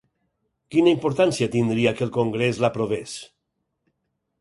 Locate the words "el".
2.09-2.13